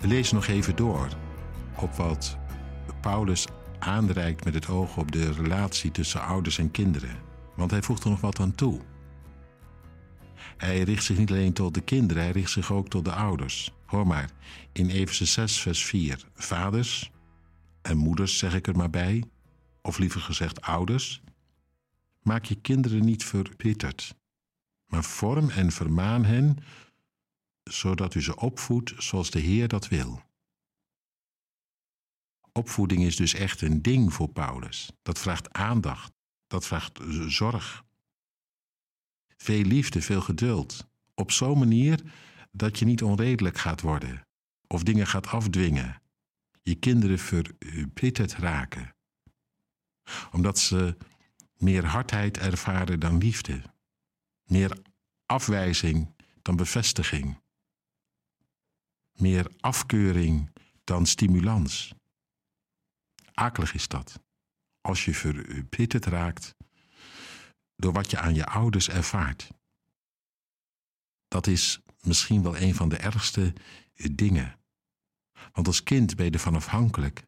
We 0.00 0.06
lezen 0.06 0.34
nog 0.34 0.46
even 0.46 0.76
door 0.76 1.08
op 1.76 1.94
wat 1.94 2.38
Paulus 3.00 3.46
aanreikt 3.78 4.44
met 4.44 4.54
het 4.54 4.68
oog 4.68 4.96
op 4.96 5.12
de 5.12 5.32
relatie 5.32 5.90
tussen 5.90 6.22
ouders 6.22 6.58
en 6.58 6.70
kinderen. 6.70 7.16
Want 7.56 7.70
hij 7.70 7.82
voegt 7.82 8.04
er 8.04 8.10
nog 8.10 8.20
wat 8.20 8.40
aan 8.40 8.54
toe. 8.54 8.80
Hij 10.56 10.82
richt 10.82 11.04
zich 11.04 11.18
niet 11.18 11.30
alleen 11.30 11.52
tot 11.52 11.74
de 11.74 11.80
kinderen, 11.80 12.22
hij 12.22 12.32
richt 12.32 12.50
zich 12.50 12.72
ook 12.72 12.88
tot 12.88 13.04
de 13.04 13.12
ouders. 13.12 13.72
Hoor 13.86 14.06
maar, 14.06 14.30
in 14.72 14.88
Efeze 14.88 15.24
6, 15.24 15.60
vers 15.60 15.84
4. 15.84 16.24
Vaders 16.34 17.10
en 17.82 17.96
moeders, 17.96 18.38
zeg 18.38 18.54
ik 18.54 18.66
er 18.66 18.76
maar 18.76 18.90
bij, 18.90 19.24
of 19.82 19.98
liever 19.98 20.20
gezegd 20.20 20.60
ouders, 20.60 21.22
maak 22.22 22.44
je 22.44 22.54
kinderen 22.54 23.04
niet 23.04 23.24
verbitterd, 23.24 24.14
maar 24.86 25.04
vorm 25.04 25.50
en 25.50 25.72
vermaan 25.72 26.24
hen, 26.24 26.58
zodat 27.72 28.14
u 28.14 28.22
ze 28.22 28.36
opvoedt 28.36 28.92
zoals 28.98 29.30
de 29.30 29.40
Heer 29.40 29.68
dat 29.68 29.88
wil. 29.88 30.22
Opvoeding 32.52 33.02
is 33.02 33.16
dus 33.16 33.34
echt 33.34 33.60
een 33.60 33.82
ding 33.82 34.12
voor 34.12 34.28
Paulus. 34.28 34.90
Dat 35.02 35.18
vraagt 35.18 35.52
aandacht, 35.52 36.12
dat 36.46 36.66
vraagt 36.66 36.98
zorg. 37.26 37.84
Veel 39.36 39.62
liefde, 39.62 40.02
veel 40.02 40.20
geduld. 40.20 40.86
Op 41.14 41.30
zo'n 41.30 41.58
manier 41.58 42.00
dat 42.52 42.78
je 42.78 42.84
niet 42.84 43.02
onredelijk 43.02 43.58
gaat 43.58 43.80
worden 43.80 44.26
of 44.66 44.82
dingen 44.82 45.06
gaat 45.06 45.26
afdwingen. 45.26 46.02
Je 46.62 46.74
kinderen 46.74 47.18
verbitterd 47.18 48.32
raken. 48.32 48.94
Omdat 50.32 50.58
ze 50.58 50.96
meer 51.56 51.84
hardheid 51.84 52.38
ervaren 52.38 53.00
dan 53.00 53.18
liefde. 53.18 53.62
Meer 54.44 54.78
afwijzing 55.26 56.14
dan 56.42 56.56
bevestiging. 56.56 57.40
Meer 59.20 59.52
afkeuring 59.60 60.50
dan 60.84 61.06
stimulans. 61.06 61.94
Akelig 63.32 63.74
is 63.74 63.88
dat. 63.88 64.20
Als 64.80 65.04
je 65.04 65.14
verbitterd 65.14 66.04
raakt 66.04 66.54
door 67.76 67.92
wat 67.92 68.10
je 68.10 68.18
aan 68.18 68.34
je 68.34 68.46
ouders 68.46 68.88
ervaart. 68.88 69.48
Dat 71.28 71.46
is 71.46 71.80
misschien 72.00 72.42
wel 72.42 72.56
een 72.56 72.74
van 72.74 72.88
de 72.88 72.96
ergste 72.96 73.52
dingen. 74.12 74.58
Want 75.52 75.66
als 75.66 75.82
kind 75.82 76.16
ben 76.16 76.24
je 76.24 76.30
ervan 76.30 76.54
afhankelijk. 76.54 77.26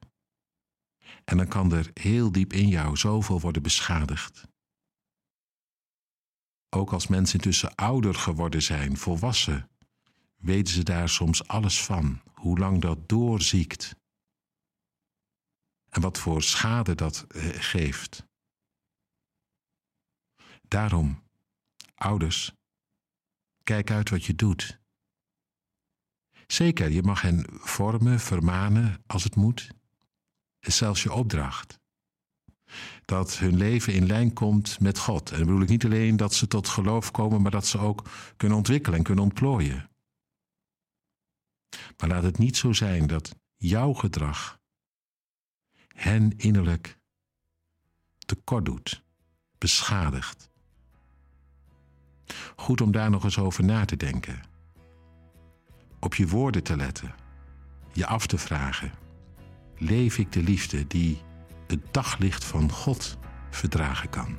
En 1.25 1.37
dan 1.37 1.49
kan 1.49 1.73
er 1.73 1.91
heel 1.95 2.33
diep 2.33 2.53
in 2.53 2.69
jou 2.69 2.97
zoveel 2.97 3.41
worden 3.41 3.63
beschadigd. 3.63 4.49
Ook 6.69 6.93
als 6.93 7.07
mensen 7.07 7.39
intussen 7.39 7.75
ouder 7.75 8.15
geworden 8.15 8.63
zijn, 8.63 8.97
volwassen, 8.97 9.71
weten 10.43 10.75
ze 10.75 10.83
daar 10.83 11.09
soms 11.09 11.49
alles 11.49 11.85
van, 11.85 12.21
hoe 12.35 12.59
lang 12.59 12.81
dat 12.81 13.09
doorziekt. 13.09 13.97
En 15.89 16.01
wat 16.01 16.19
voor 16.19 16.43
schade 16.43 16.95
dat 16.95 17.25
eh, 17.29 17.49
geeft. 17.49 18.27
Daarom, 20.69 21.23
ouders, 21.95 22.53
kijk 23.63 23.91
uit 23.91 24.11
wat 24.11 24.25
je 24.25 24.35
doet. 24.35 24.81
Zeker, 26.47 26.91
je 26.91 27.03
mag 27.03 27.21
hen 27.21 27.45
vormen, 27.51 28.21
vermanen 28.21 29.03
als 29.07 29.25
het 29.25 29.37
moet. 29.37 29.71
Is 30.61 30.77
zelfs 30.77 31.03
je 31.03 31.13
opdracht. 31.13 31.81
Dat 33.05 33.39
hun 33.39 33.57
leven 33.57 33.93
in 33.93 34.07
lijn 34.07 34.33
komt 34.33 34.81
met 34.81 34.99
God. 34.99 35.31
En 35.31 35.37
dan 35.37 35.47
bedoel 35.47 35.63
ik 35.63 35.69
niet 35.69 35.85
alleen 35.85 36.17
dat 36.17 36.35
ze 36.35 36.47
tot 36.47 36.69
geloof 36.69 37.11
komen, 37.11 37.43
maar 37.43 37.51
dat 37.51 37.67
ze 37.67 37.79
ook 37.79 38.09
kunnen 38.37 38.57
ontwikkelen 38.57 38.99
en 38.99 39.05
kunnen 39.05 39.25
ontplooien. 39.25 39.91
Maar 42.03 42.11
laat 42.11 42.23
het 42.23 42.39
niet 42.39 42.57
zo 42.57 42.73
zijn 42.73 43.07
dat 43.07 43.37
jouw 43.57 43.93
gedrag 43.93 44.61
hen 45.95 46.37
innerlijk 46.37 46.99
tekort 48.19 48.65
doet, 48.65 49.03
beschadigt. 49.59 50.51
Goed 52.57 52.81
om 52.81 52.93
daar 52.93 53.11
nog 53.11 53.25
eens 53.25 53.39
over 53.39 53.65
na 53.65 53.85
te 53.85 53.97
denken. 53.97 54.43
Op 56.01 56.15
je 56.15 56.29
woorden 56.29 56.63
te 56.63 56.77
letten, 56.77 57.15
je 57.93 58.07
af 58.07 58.27
te 58.27 58.39
vragen: 58.39 58.93
leef 59.77 60.19
ik 60.19 60.33
de 60.33 60.43
liefde 60.43 60.87
die 60.87 61.23
het 61.67 61.95
daglicht 61.95 62.45
van 62.45 62.71
God 62.71 63.19
verdragen 63.51 64.09
kan? 64.09 64.37